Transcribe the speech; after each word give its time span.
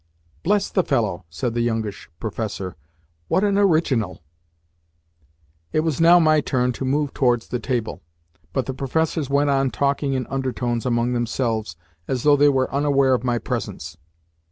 "Bless 0.41 0.71
the 0.71 0.81
fellow!" 0.83 1.25
said 1.29 1.53
the 1.53 1.61
youngish 1.61 2.09
professor. 2.19 2.75
"What 3.27 3.43
an 3.43 3.55
original!" 3.55 4.23
It 5.73 5.81
was 5.81 6.01
now 6.01 6.17
my 6.17 6.41
turn 6.41 6.71
to 6.71 6.83
move 6.85 7.13
towards 7.13 7.49
the 7.49 7.59
table, 7.59 8.01
but 8.51 8.65
the 8.65 8.73
professors 8.73 9.29
went 9.29 9.51
on 9.51 9.69
talking 9.69 10.13
in 10.15 10.25
undertones 10.25 10.87
among 10.87 11.13
themselves, 11.13 11.75
as 12.07 12.23
though 12.23 12.35
they 12.35 12.49
were 12.49 12.73
unaware 12.73 13.13
of 13.13 13.23
my 13.23 13.37
presence. 13.37 13.95